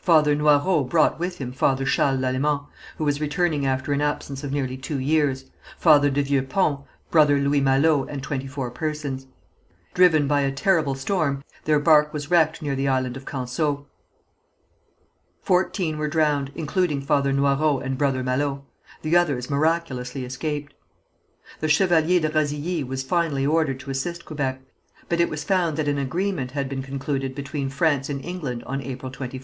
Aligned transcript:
Father 0.00 0.36
Noyrot 0.36 0.88
brought 0.88 1.18
with 1.18 1.38
him 1.38 1.50
Father 1.50 1.84
Charles 1.84 2.20
Lalemant, 2.20 2.64
who 2.96 3.02
was 3.02 3.20
returning 3.20 3.66
after 3.66 3.92
an 3.92 4.00
absence 4.00 4.44
of 4.44 4.52
nearly 4.52 4.76
two 4.76 5.00
years, 5.00 5.46
Father 5.76 6.10
de 6.10 6.22
Vieux 6.22 6.42
Pont, 6.42 6.84
Brother 7.10 7.40
Louis 7.40 7.60
Malot 7.60 8.08
and 8.08 8.22
twenty 8.22 8.46
four 8.46 8.70
persons. 8.70 9.26
Driven 9.92 10.28
by 10.28 10.42
a 10.42 10.52
terrible 10.52 10.94
storm, 10.94 11.42
their 11.64 11.80
barque 11.80 12.12
was 12.12 12.30
wrecked 12.30 12.62
near 12.62 12.76
the 12.76 12.86
Island 12.86 13.16
of 13.16 13.24
Canseau. 13.24 13.86
Fourteen 15.42 15.98
were 15.98 16.06
drowned, 16.06 16.52
including 16.54 17.00
Father 17.00 17.32
Noyrot 17.32 17.82
and 17.84 17.98
Brother 17.98 18.22
Malot. 18.22 18.62
The 19.02 19.16
others 19.16 19.50
miraculously 19.50 20.24
escaped. 20.24 20.72
The 21.58 21.66
Chevalier 21.68 22.20
de 22.20 22.28
Razilly 22.28 22.84
was 22.86 23.02
finally 23.02 23.44
ordered 23.44 23.80
to 23.80 23.90
assist 23.90 24.24
Quebec, 24.24 24.60
but 25.08 25.20
it 25.20 25.28
was 25.28 25.42
found 25.42 25.76
that 25.78 25.88
an 25.88 25.98
agreement 25.98 26.52
had 26.52 26.68
been 26.68 26.84
concluded 26.84 27.34
between 27.34 27.68
France 27.68 28.08
and 28.08 28.24
England 28.24 28.62
on 28.66 28.80
April 28.80 29.10
24th. 29.10 29.42